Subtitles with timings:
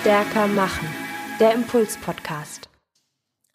[0.00, 0.88] Stärker machen.
[1.40, 2.70] Der Impuls-Podcast.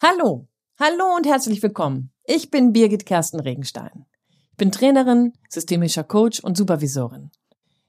[0.00, 0.46] Hallo,
[0.78, 2.12] hallo und herzlich willkommen.
[2.24, 4.06] Ich bin Birgit Kersten Regenstein.
[4.52, 7.32] Ich bin Trainerin, systemischer Coach und Supervisorin.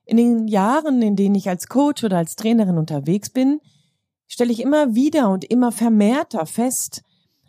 [0.06, 3.60] In den Jahren, in denen ich als Coach oder als Trainerin unterwegs bin,
[4.28, 7.04] stelle ich immer wieder und immer vermehrter fest,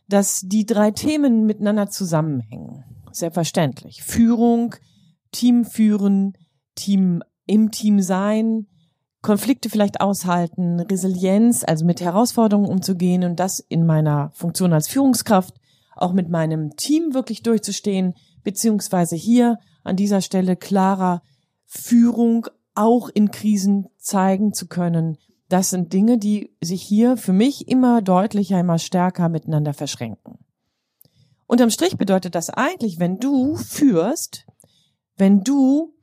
[0.08, 2.84] dass die drei Themen miteinander zusammenhängen.
[3.12, 4.02] Selbstverständlich.
[4.02, 4.74] Führung,
[5.32, 6.36] Team führen,
[6.74, 8.66] Team im Team sein,
[9.20, 15.54] Konflikte vielleicht aushalten, Resilienz, also mit Herausforderungen umzugehen und das in meiner Funktion als Führungskraft
[15.96, 21.22] auch mit meinem Team wirklich durchzustehen, beziehungsweise hier an dieser Stelle klarer
[21.66, 25.18] Führung auch in Krisen zeigen zu können.
[25.48, 30.38] Das sind Dinge, die sich hier für mich immer deutlicher, immer stärker miteinander verschränken.
[31.46, 34.46] Unterm Strich bedeutet das eigentlich, wenn du führst,
[35.16, 35.94] wenn du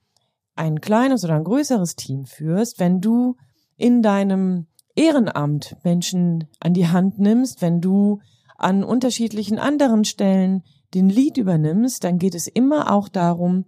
[0.56, 3.36] ein kleines oder ein größeres Team führst, wenn du
[3.78, 8.22] in deinem Ehrenamt Menschen an die Hand nimmst, wenn du
[8.58, 13.66] an unterschiedlichen anderen Stellen den Lied übernimmst, dann geht es immer auch darum,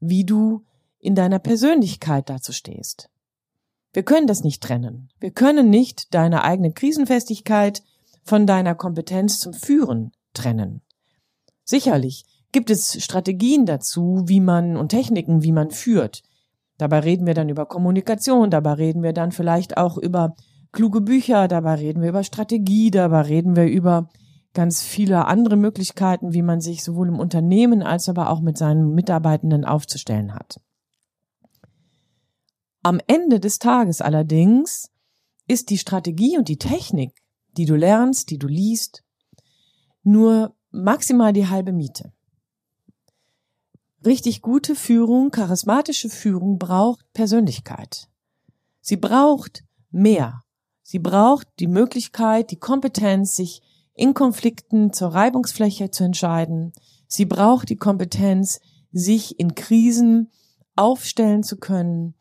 [0.00, 0.64] wie du
[0.98, 3.08] in deiner Persönlichkeit dazu stehst.
[3.94, 5.08] Wir können das nicht trennen.
[5.18, 7.82] Wir können nicht deine eigene Krisenfestigkeit
[8.22, 10.82] von deiner Kompetenz zum Führen trennen.
[11.64, 16.22] Sicherlich gibt es Strategien dazu, wie man und Techniken, wie man führt.
[16.78, 20.36] Dabei reden wir dann über Kommunikation, dabei reden wir dann vielleicht auch über
[20.72, 24.08] kluge Bücher, dabei reden wir über Strategie, dabei reden wir über
[24.54, 28.94] ganz viele andere Möglichkeiten, wie man sich sowohl im Unternehmen als aber auch mit seinen
[28.94, 30.60] Mitarbeitenden aufzustellen hat.
[32.82, 34.90] Am Ende des Tages allerdings
[35.46, 37.12] ist die Strategie und die Technik,
[37.56, 39.02] die du lernst, die du liest,
[40.02, 42.12] nur maximal die halbe Miete.
[44.08, 48.08] Richtig gute Führung, charismatische Führung braucht Persönlichkeit.
[48.80, 50.44] Sie braucht mehr.
[50.82, 53.60] Sie braucht die Möglichkeit, die Kompetenz, sich
[53.92, 56.72] in Konflikten zur Reibungsfläche zu entscheiden.
[57.06, 58.60] Sie braucht die Kompetenz,
[58.92, 60.30] sich in Krisen
[60.74, 62.14] aufstellen zu können.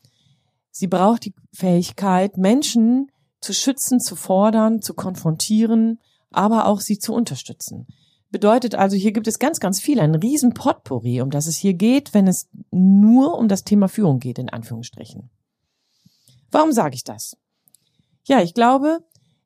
[0.71, 3.09] Sie braucht die Fähigkeit, Menschen
[3.39, 7.87] zu schützen, zu fordern, zu konfrontieren, aber auch sie zu unterstützen.
[8.29, 11.73] Bedeutet also, hier gibt es ganz, ganz viel, ein riesen Potpourri, um das es hier
[11.73, 15.29] geht, wenn es nur um das Thema Führung geht, in Anführungsstrichen.
[16.51, 17.37] Warum sage ich das?
[18.25, 18.99] Ja, ich glaube,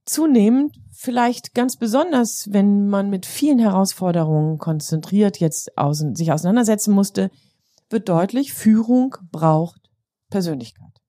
[0.06, 7.30] zunehmend, vielleicht ganz besonders, wenn man mit vielen Herausforderungen konzentriert jetzt außen, sich auseinandersetzen musste,
[7.90, 9.90] wird deutlich, Führung braucht
[10.30, 11.02] Persönlichkeit.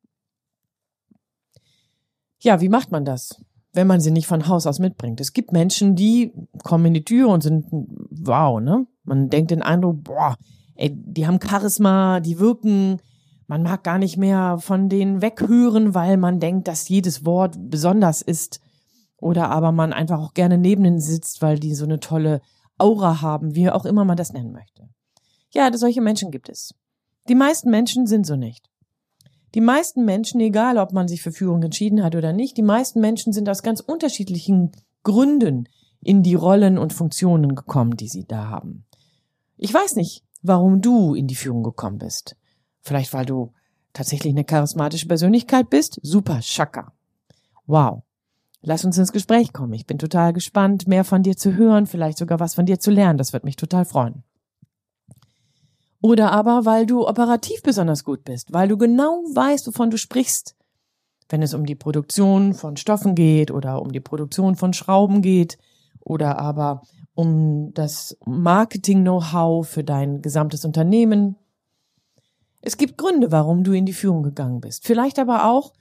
[2.40, 3.40] Ja, wie macht man das?
[3.72, 5.20] Wenn man sie nicht von Haus aus mitbringt.
[5.20, 8.86] Es gibt Menschen, die kommen in die Tür und sind wow, ne?
[9.04, 10.36] Man denkt den Eindruck, boah,
[10.76, 13.00] ey, die haben Charisma, die wirken,
[13.46, 18.22] man mag gar nicht mehr von denen weghören, weil man denkt, dass jedes Wort besonders
[18.22, 18.60] ist.
[19.18, 22.40] Oder aber man einfach auch gerne neben ihnen sitzt, weil die so eine tolle
[22.78, 24.88] Aura haben, wie auch immer man das nennen möchte.
[25.50, 26.74] Ja, solche Menschen gibt es.
[27.28, 28.68] Die meisten Menschen sind so nicht.
[29.54, 33.00] Die meisten Menschen, egal ob man sich für Führung entschieden hat oder nicht, die meisten
[33.00, 35.68] Menschen sind aus ganz unterschiedlichen Gründen
[36.02, 38.84] in die Rollen und Funktionen gekommen, die sie da haben.
[39.56, 42.36] Ich weiß nicht, warum du in die Führung gekommen bist.
[42.80, 43.52] Vielleicht weil du
[43.92, 46.00] tatsächlich eine charismatische Persönlichkeit bist?
[46.02, 46.92] Super, Schaka.
[47.66, 48.02] Wow.
[48.62, 49.72] Lass uns ins Gespräch kommen.
[49.72, 52.90] Ich bin total gespannt, mehr von dir zu hören, vielleicht sogar was von dir zu
[52.90, 53.18] lernen.
[53.18, 54.22] Das wird mich total freuen.
[56.02, 60.56] Oder aber, weil du operativ besonders gut bist, weil du genau weißt, wovon du sprichst.
[61.28, 65.58] Wenn es um die Produktion von Stoffen geht oder um die Produktion von Schrauben geht
[66.00, 66.82] oder aber
[67.14, 71.36] um das Marketing-Know-how für dein gesamtes Unternehmen.
[72.62, 74.84] Es gibt Gründe, warum du in die Führung gegangen bist.
[74.84, 75.72] Vielleicht aber auch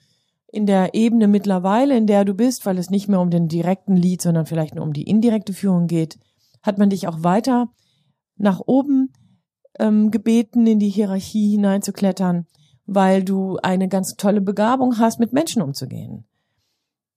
[0.52, 3.96] in der Ebene mittlerweile, in der du bist, weil es nicht mehr um den direkten
[3.96, 6.20] Lead, sondern vielleicht nur um die indirekte Führung geht,
[6.62, 7.70] hat man dich auch weiter
[8.38, 9.12] nach oben
[9.80, 12.46] ähm, gebeten, in die Hierarchie hineinzuklettern,
[12.86, 16.26] weil du eine ganz tolle Begabung hast, mit Menschen umzugehen.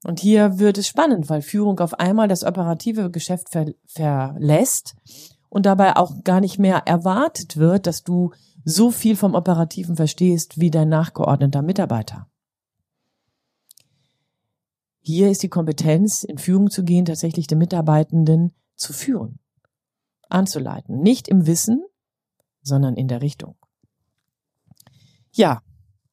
[0.05, 4.95] Und hier wird es spannend, weil Führung auf einmal das operative Geschäft ver verlässt
[5.49, 8.33] und dabei auch gar nicht mehr erwartet wird, dass du
[8.65, 12.27] so viel vom Operativen verstehst wie dein nachgeordneter Mitarbeiter.
[15.01, 19.39] Hier ist die Kompetenz, in Führung zu gehen, tatsächlich den Mitarbeitenden zu führen,
[20.29, 21.01] anzuleiten.
[21.03, 21.85] Nicht im Wissen,
[22.65, 23.57] sondern in der Richtung.
[25.33, 25.61] Ja,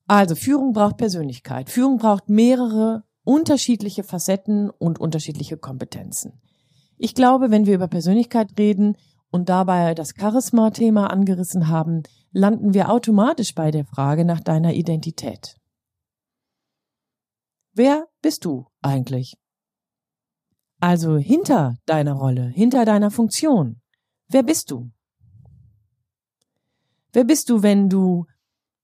[0.08, 1.70] also Führung braucht Persönlichkeit.
[1.70, 6.42] Führung braucht mehrere unterschiedliche Facetten und unterschiedliche Kompetenzen.
[6.98, 8.98] Ich glaube, wenn wir über Persönlichkeit reden
[9.32, 15.58] und dabei das Charisma-Thema angerissen haben, landen wir automatisch bei der Frage nach deiner Identität.
[17.74, 19.38] Wer bist du eigentlich?
[20.82, 23.82] Also hinter deiner Rolle, hinter deiner Funktion.
[24.28, 24.92] Wer bist du?
[27.14, 28.26] Wer bist du, wenn du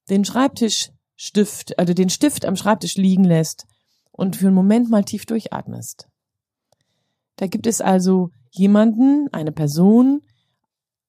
[0.10, 3.66] den Schreibtischstift, also den Stift am Schreibtisch liegen lässt
[4.12, 6.08] und für einen Moment mal tief durchatmest?
[7.38, 10.22] Da gibt es also jemanden, eine Person,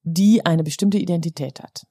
[0.03, 1.87] die eine bestimmte Identität hat.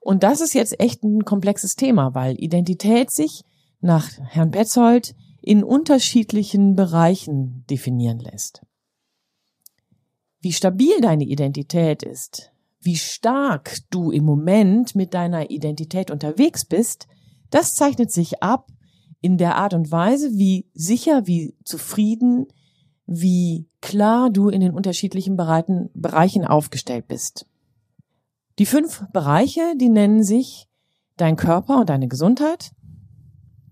[0.00, 3.42] Und das ist jetzt echt ein komplexes Thema, weil Identität sich
[3.80, 8.62] nach Herrn Petzold in unterschiedlichen Bereichen definieren lässt.
[10.40, 12.51] Wie stabil deine Identität ist,
[12.82, 17.06] wie stark du im Moment mit deiner Identität unterwegs bist,
[17.50, 18.68] das zeichnet sich ab
[19.20, 22.46] in der Art und Weise, wie sicher, wie zufrieden,
[23.06, 27.46] wie klar du in den unterschiedlichen Bereichen aufgestellt bist.
[28.58, 30.68] Die fünf Bereiche, die nennen sich
[31.16, 32.72] dein Körper und deine Gesundheit,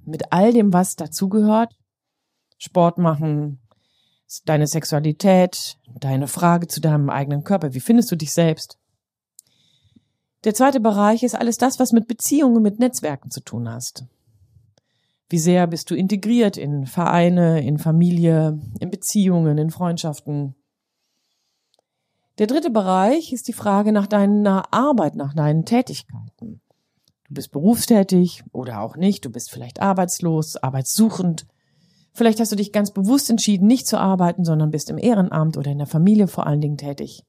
[0.05, 1.77] mit all dem, was dazugehört.
[2.59, 3.61] Sport machen,
[4.45, 7.75] deine Sexualität, deine Frage zu deinem eigenen Körper.
[7.75, 8.80] Wie findest du dich selbst?
[10.44, 14.06] Der zweite Bereich ist alles das, was mit Beziehungen, mit Netzwerken zu tun hast.
[15.28, 20.56] Wie sehr bist du integriert in Vereine, in Familie, in Beziehungen, in Freundschaften?
[22.38, 26.62] Der dritte Bereich ist die Frage nach deiner Arbeit, nach deinen Tätigkeiten.
[27.28, 31.46] Du bist berufstätig oder auch nicht, du bist vielleicht arbeitslos, arbeitssuchend.
[32.12, 35.70] Vielleicht hast du dich ganz bewusst entschieden, nicht zu arbeiten, sondern bist im Ehrenamt oder
[35.70, 37.25] in der Familie vor allen Dingen tätig.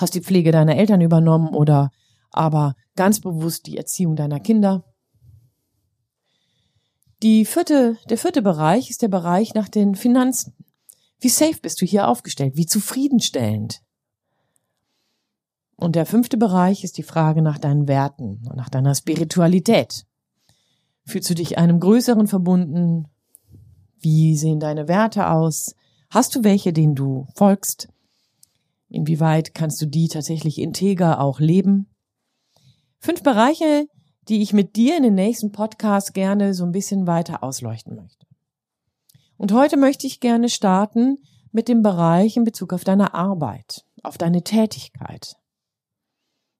[0.00, 1.90] Hast die Pflege deiner Eltern übernommen oder
[2.30, 4.84] aber ganz bewusst die Erziehung deiner Kinder.
[7.22, 10.54] Die vierte, der vierte Bereich ist der Bereich nach den Finanzen.
[11.18, 12.56] Wie safe bist du hier aufgestellt?
[12.56, 13.82] Wie zufriedenstellend?
[15.76, 20.06] Und der fünfte Bereich ist die Frage nach deinen Werten und nach deiner Spiritualität.
[21.04, 23.08] Fühlst du dich einem Größeren verbunden?
[23.98, 25.74] Wie sehen deine Werte aus?
[26.08, 27.88] Hast du welche, denen du folgst?
[28.90, 31.88] Inwieweit kannst du die tatsächlich integer auch leben?
[32.98, 33.86] Fünf Bereiche,
[34.28, 38.26] die ich mit dir in den nächsten Podcast gerne so ein bisschen weiter ausleuchten möchte.
[39.36, 41.18] Und heute möchte ich gerne starten
[41.52, 45.36] mit dem Bereich in Bezug auf deine Arbeit, auf deine Tätigkeit.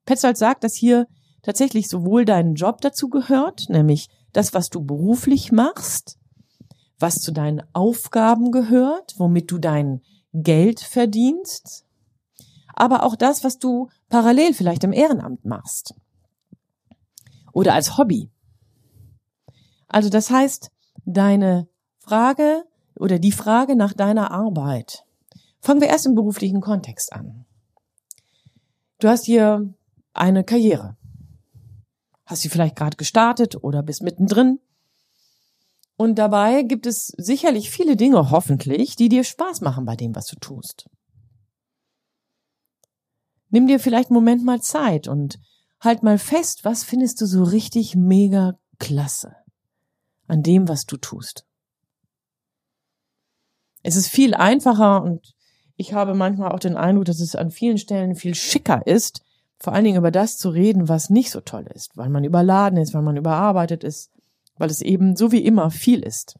[0.05, 1.07] Petzold sagt, dass hier
[1.43, 6.17] tatsächlich sowohl dein Job dazu gehört, nämlich das, was du beruflich machst,
[6.97, 10.01] was zu deinen Aufgaben gehört, womit du dein
[10.33, 11.85] Geld verdienst,
[12.73, 15.93] aber auch das, was du parallel vielleicht im Ehrenamt machst
[17.53, 18.29] oder als Hobby.
[19.87, 20.71] Also das heißt,
[21.05, 21.67] deine
[21.99, 22.63] Frage
[22.95, 25.05] oder die Frage nach deiner Arbeit.
[25.59, 27.45] Fangen wir erst im beruflichen Kontext an.
[28.99, 29.73] Du hast hier
[30.13, 30.97] eine Karriere.
[32.25, 34.59] Hast sie vielleicht gerade gestartet oder bist mittendrin.
[35.97, 40.25] Und dabei gibt es sicherlich viele Dinge, hoffentlich, die dir Spaß machen bei dem, was
[40.25, 40.89] du tust.
[43.51, 45.39] Nimm dir vielleicht einen Moment mal Zeit und
[45.79, 49.35] halt mal fest, was findest du so richtig mega klasse
[50.27, 51.45] an dem, was du tust.
[53.83, 55.33] Es ist viel einfacher und
[55.75, 59.21] ich habe manchmal auch den Eindruck, dass es an vielen Stellen viel schicker ist,
[59.57, 62.79] vor allen Dingen über das zu reden, was nicht so toll ist, weil man überladen
[62.79, 64.11] ist, weil man überarbeitet ist,
[64.57, 66.35] weil es eben so wie immer viel ist.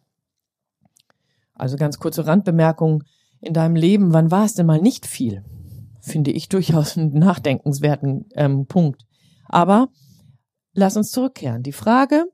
[1.53, 3.03] Also ganz kurze Randbemerkung
[3.41, 5.43] in deinem Leben, wann war es denn mal nicht viel?
[6.01, 9.05] Finde ich durchaus einen nachdenkenswerten ähm, Punkt.
[9.45, 9.89] Aber
[10.73, 11.63] lass uns zurückkehren.
[11.63, 12.25] Die Frage,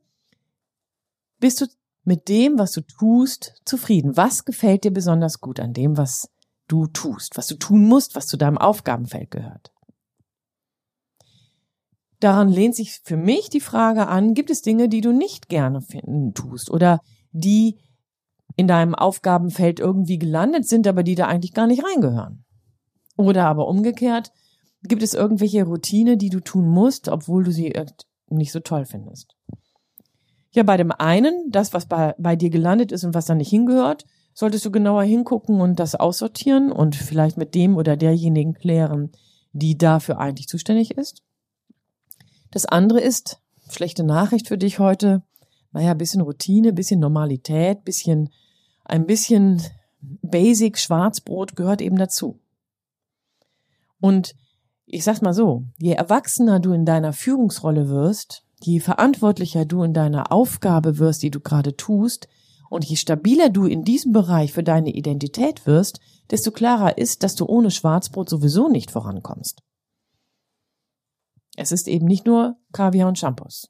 [1.40, 1.66] bist du
[2.04, 4.16] mit dem, was du tust, zufrieden?
[4.16, 6.30] Was gefällt dir besonders gut an dem, was
[6.68, 9.72] du tust, was du tun musst, was zu deinem Aufgabenfeld gehört?
[12.20, 15.82] Daran lehnt sich für mich die Frage an, gibt es Dinge, die du nicht gerne
[15.82, 17.78] finden tust oder die
[18.56, 22.44] in deinem Aufgabenfeld irgendwie gelandet sind, aber die da eigentlich gar nicht reingehören?
[23.18, 24.32] Oder aber umgekehrt,
[24.84, 27.74] gibt es irgendwelche Routine, die du tun musst, obwohl du sie
[28.30, 29.36] nicht so toll findest?
[30.52, 33.50] Ja, bei dem einen, das, was bei, bei dir gelandet ist und was da nicht
[33.50, 39.12] hingehört, solltest du genauer hingucken und das aussortieren und vielleicht mit dem oder derjenigen klären,
[39.52, 41.24] die dafür eigentlich zuständig ist.
[42.52, 45.24] Das andere ist, schlechte Nachricht für dich heute,
[45.72, 48.30] naja, bisschen Routine, bisschen Normalität, bisschen,
[48.86, 49.62] ein bisschen
[50.00, 52.40] Basic Schwarzbrot gehört eben dazu.
[54.00, 54.36] Und
[54.86, 59.94] ich sag's mal so, je erwachsener du in deiner Führungsrolle wirst, je verantwortlicher du in
[59.94, 62.28] deiner Aufgabe wirst, die du gerade tust,
[62.70, 66.00] und je stabiler du in diesem Bereich für deine Identität wirst,
[66.30, 69.62] desto klarer ist, dass du ohne Schwarzbrot sowieso nicht vorankommst.
[71.56, 73.70] Es ist eben nicht nur Kaviar und Shampoos.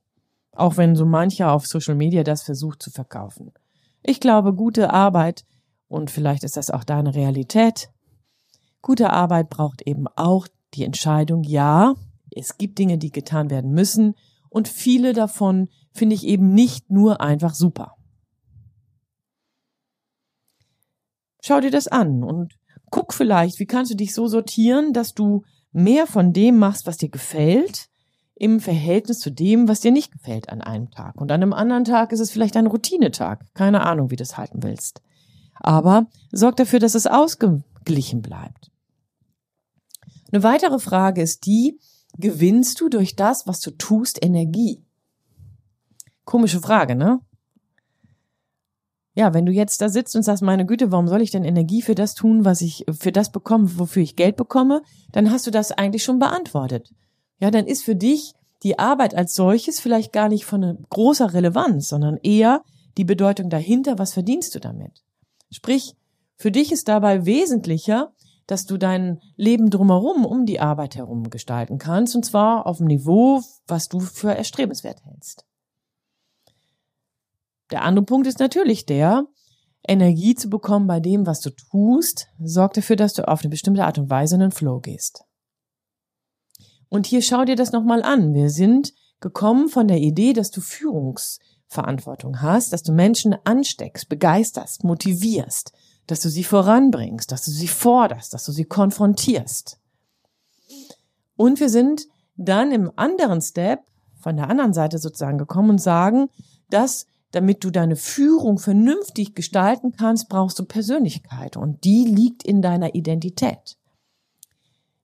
[0.51, 3.53] Auch wenn so mancher auf Social Media das versucht zu verkaufen.
[4.01, 5.45] Ich glaube, gute Arbeit,
[5.87, 7.89] und vielleicht ist das auch deine Realität,
[8.87, 11.93] gute Arbeit braucht eben auch die Entscheidung, ja,
[12.33, 14.15] es gibt Dinge, die getan werden müssen,
[14.49, 17.95] und viele davon finde ich eben nicht nur einfach super.
[21.43, 22.57] Schau dir das an und
[22.89, 26.95] guck vielleicht, wie kannst du dich so sortieren, dass du mehr von dem machst, was
[26.95, 27.89] dir gefällt,
[28.35, 31.19] im Verhältnis zu dem, was dir nicht gefällt an einem Tag.
[31.19, 33.45] Und an einem anderen Tag ist es vielleicht ein Routinetag.
[33.53, 35.01] Keine Ahnung, wie du es halten willst.
[35.55, 38.71] Aber sorg dafür, dass es ausgeglichen bleibt.
[40.31, 41.79] Eine weitere Frage ist die,
[42.17, 44.83] gewinnst du durch das, was du tust, Energie?
[46.25, 47.21] Komische Frage, ne?
[49.15, 51.81] Ja, wenn du jetzt da sitzt und sagst, meine Güte, warum soll ich denn Energie
[51.81, 55.51] für das tun, was ich für das bekomme, wofür ich Geld bekomme, dann hast du
[55.51, 56.93] das eigentlich schon beantwortet.
[57.39, 61.89] Ja, dann ist für dich die Arbeit als solches vielleicht gar nicht von großer Relevanz,
[61.89, 62.63] sondern eher
[62.97, 65.03] die Bedeutung dahinter, was verdienst du damit?
[65.51, 65.95] Sprich,
[66.35, 68.13] für dich ist dabei wesentlicher,
[68.47, 72.87] dass du dein Leben drumherum um die Arbeit herum gestalten kannst, und zwar auf dem
[72.87, 75.45] Niveau, was du für erstrebenswert hältst.
[77.71, 79.27] Der andere Punkt ist natürlich der,
[79.87, 83.85] Energie zu bekommen bei dem, was du tust, sorgt dafür, dass du auf eine bestimmte
[83.85, 85.23] Art und Weise in den Flow gehst.
[86.89, 88.33] Und hier schau dir das nochmal an.
[88.33, 94.83] Wir sind gekommen von der Idee, dass du Führungsverantwortung hast, dass du Menschen ansteckst, begeisterst,
[94.83, 95.71] motivierst,
[96.07, 99.79] dass du sie voranbringst, dass du sie forderst, dass du sie konfrontierst.
[101.35, 103.81] Und wir sind dann im anderen Step
[104.19, 106.29] von der anderen Seite sozusagen gekommen und sagen,
[106.69, 112.61] dass damit du deine Führung vernünftig gestalten kannst, brauchst du Persönlichkeit und die liegt in
[112.61, 113.77] deiner Identität.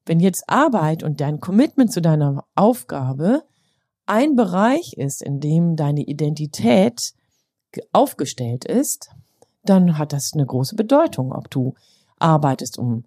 [0.06, 3.44] Wenn jetzt Arbeit und dein Commitment zu deiner Aufgabe
[4.06, 7.14] ein Bereich ist, in dem deine Identität
[7.92, 9.10] aufgestellt ist,
[9.64, 11.74] dann hat das eine große Bedeutung, ob du
[12.20, 13.06] arbeitest, um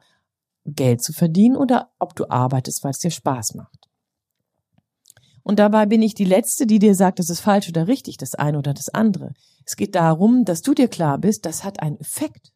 [0.65, 3.89] Geld zu verdienen oder ob du arbeitest, weil es dir Spaß macht.
[5.43, 8.35] Und dabei bin ich die Letzte, die dir sagt, das ist falsch oder richtig, das
[8.35, 9.33] eine oder das andere.
[9.65, 12.53] Es geht darum, dass du dir klar bist, das hat einen Effekt.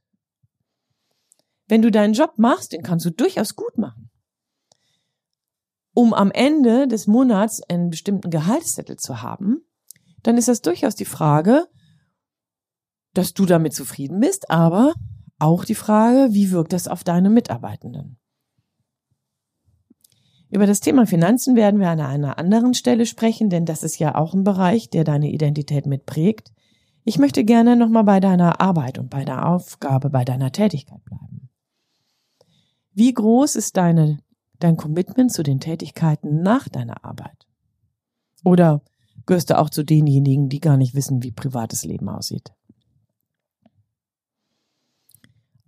[1.68, 4.10] Wenn du deinen Job machst, den kannst du durchaus gut machen.
[5.94, 9.64] Um am Ende des Monats einen bestimmten Gehaltszettel zu haben,
[10.24, 11.68] dann ist das durchaus die Frage,
[13.14, 14.94] dass du damit zufrieden bist, aber
[15.38, 18.18] auch die Frage, wie wirkt das auf deine Mitarbeitenden?
[20.50, 24.16] Über das Thema Finanzen werden wir an einer anderen Stelle sprechen, denn das ist ja
[24.16, 26.52] auch ein Bereich, der deine Identität mitprägt.
[27.04, 31.48] Ich möchte gerne nochmal bei deiner Arbeit und bei der Aufgabe, bei deiner Tätigkeit bleiben.
[32.92, 34.18] Wie groß ist deine,
[34.58, 37.46] dein Commitment zu den Tätigkeiten nach deiner Arbeit?
[38.44, 38.82] Oder
[39.26, 42.52] gehörst du auch zu denjenigen, die gar nicht wissen, wie privates Leben aussieht?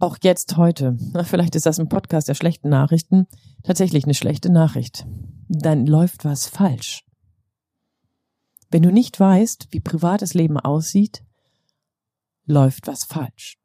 [0.03, 3.27] Auch jetzt heute, na, vielleicht ist das ein Podcast der schlechten Nachrichten,
[3.63, 5.07] tatsächlich eine schlechte Nachricht.
[5.49, 7.05] Dann läuft was falsch.
[8.71, 11.23] Wenn du nicht weißt, wie privates Leben aussieht,
[12.47, 13.59] läuft was falsch.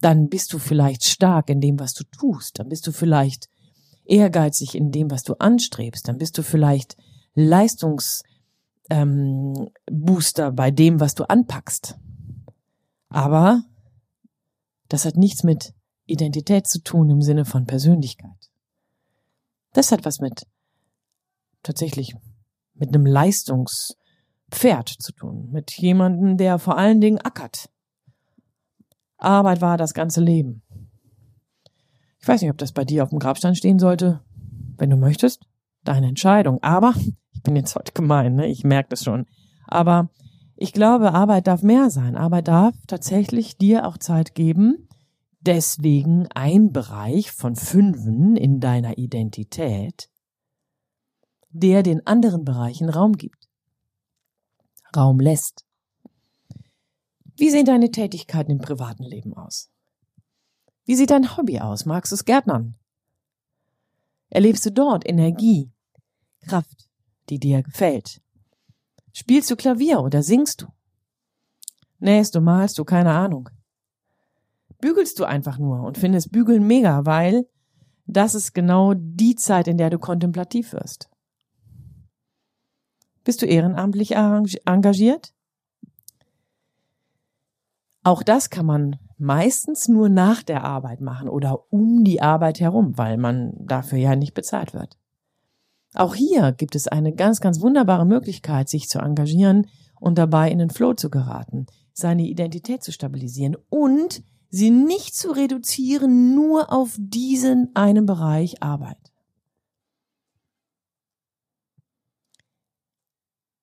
[0.00, 2.60] Dann bist du vielleicht stark in dem, was du tust.
[2.60, 3.48] Dann bist du vielleicht
[4.04, 6.06] ehrgeizig in dem, was du anstrebst.
[6.06, 6.96] Dann bist du vielleicht
[7.34, 8.22] Leistungsbooster
[8.90, 11.98] ähm, bei dem, was du anpackst.
[13.08, 13.64] Aber
[14.88, 15.74] das hat nichts mit
[16.06, 18.50] Identität zu tun im Sinne von Persönlichkeit.
[19.74, 20.46] Das hat was mit
[21.62, 22.14] tatsächlich
[22.74, 27.68] mit einem Leistungspferd zu tun, mit jemandem, der vor allen Dingen ackert.
[29.18, 30.62] Arbeit war das ganze Leben.
[32.20, 34.22] Ich weiß nicht, ob das bei dir auf dem Grabstein stehen sollte.
[34.76, 35.46] Wenn du möchtest,
[35.84, 36.62] deine Entscheidung.
[36.62, 36.94] Aber,
[37.32, 38.46] ich bin jetzt heute gemein, ne?
[38.46, 39.26] ich merke das schon.
[39.66, 40.08] Aber
[40.60, 42.16] ich glaube, Arbeit darf mehr sein.
[42.16, 44.88] Arbeit darf tatsächlich dir auch Zeit geben.
[45.40, 50.10] Deswegen ein Bereich von fünfen in deiner Identität,
[51.50, 53.48] der den anderen Bereichen Raum gibt.
[54.96, 55.64] Raum lässt.
[57.36, 59.70] Wie sehen deine Tätigkeiten im privaten Leben aus?
[60.84, 61.86] Wie sieht dein Hobby aus?
[61.86, 62.74] Magst du es Gärtnern?
[64.28, 65.70] Erlebst du dort Energie,
[66.40, 66.88] Kraft,
[67.28, 68.20] die dir gefällt?
[69.12, 70.66] Spielst du Klavier oder singst du?
[71.98, 73.48] Nähst du, malst du, keine Ahnung.
[74.80, 77.46] Bügelst du einfach nur und findest Bügeln mega, weil
[78.06, 81.10] das ist genau die Zeit, in der du kontemplativ wirst.
[83.24, 85.34] Bist du ehrenamtlich engagiert?
[88.02, 92.96] Auch das kann man meistens nur nach der Arbeit machen oder um die Arbeit herum,
[92.96, 94.96] weil man dafür ja nicht bezahlt wird.
[95.98, 99.66] Auch hier gibt es eine ganz, ganz wunderbare Möglichkeit, sich zu engagieren
[99.98, 105.32] und dabei in den Flow zu geraten, seine Identität zu stabilisieren und sie nicht zu
[105.32, 109.12] reduzieren nur auf diesen einen Bereich Arbeit.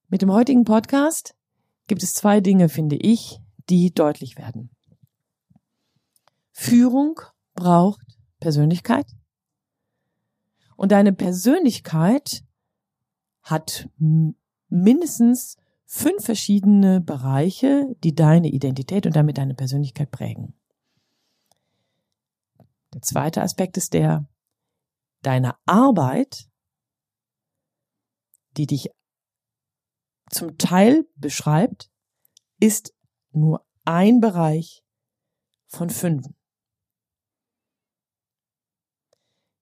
[0.10, 1.38] Mit dem heutigen Podcast
[1.88, 3.40] gibt es zwei Dinge, finde ich,
[3.70, 4.72] die deutlich werden.
[6.52, 7.22] Führung
[7.54, 8.06] braucht
[8.42, 9.08] Persönlichkeit.
[10.76, 12.44] Und deine Persönlichkeit
[13.42, 13.90] hat
[14.70, 20.54] mindestens fünf verschiedene Bereiche, die deine Identität und damit deine Persönlichkeit prägen.
[22.94, 24.28] Der zweite Aspekt ist der,
[25.22, 26.50] deine Arbeit,
[28.58, 28.90] die dich
[30.30, 31.92] zum Teil beschreibt,
[32.60, 32.94] ist
[33.32, 34.84] nur ein Bereich
[35.68, 36.26] von fünf.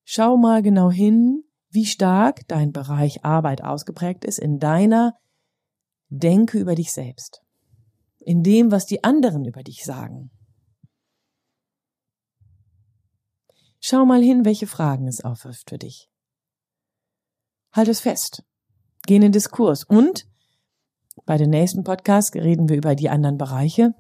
[0.04, 5.18] Schau mal genau hin, wie stark dein Bereich Arbeit ausgeprägt ist in deiner
[6.10, 7.42] Denke über dich selbst,
[8.20, 10.30] in dem, was die anderen über dich sagen.
[13.80, 16.10] Schau mal hin, welche Fragen es aufwirft für dich.
[17.74, 18.44] Halt es fest.
[19.06, 19.84] Geh in den Diskurs.
[19.84, 20.26] Und
[21.26, 23.94] bei den nächsten Podcasts reden wir über die anderen Bereiche.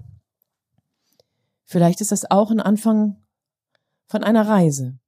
[1.65, 3.25] Vielleicht ist das auch ein Anfang
[4.05, 4.99] von einer Reise,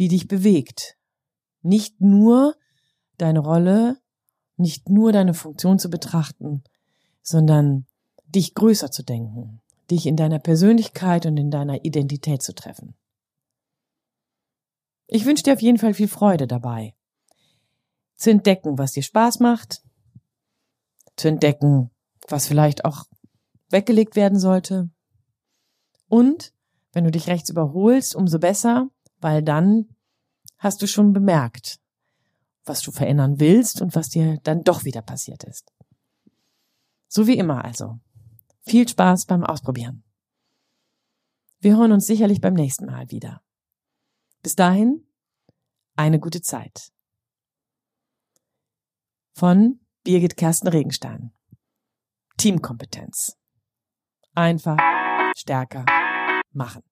[0.00, 0.96] die dich bewegt.
[1.60, 2.56] Nicht nur
[3.18, 4.00] deine Rolle,
[4.56, 6.64] nicht nur deine Funktion zu betrachten,
[7.22, 7.86] sondern
[8.24, 12.94] dich größer zu denken, dich in deiner Persönlichkeit und in deiner Identität zu treffen.
[15.06, 16.94] Ich wünsche dir auf jeden Fall viel Freude dabei,
[18.14, 19.82] zu entdecken, was dir Spaß macht,
[21.16, 21.90] zu entdecken,
[22.26, 23.04] was vielleicht auch
[23.68, 24.88] weggelegt werden sollte.
[26.08, 26.54] Und
[26.92, 28.88] wenn du dich rechts überholst, umso besser,
[29.20, 29.94] weil dann
[30.58, 31.80] hast du schon bemerkt,
[32.64, 35.72] was du verändern willst und was dir dann doch wieder passiert ist.
[37.08, 37.98] So wie immer also.
[38.62, 40.04] Viel Spaß beim Ausprobieren.
[41.60, 43.42] Wir hören uns sicherlich beim nächsten Mal wieder.
[44.42, 45.06] Bis dahin,
[45.96, 46.92] eine gute Zeit.
[49.32, 51.32] Von Birgit Kersten Regenstein.
[52.36, 53.36] Teamkompetenz.
[54.34, 54.78] Einfach,
[55.36, 55.84] stärker,
[56.52, 56.82] machen.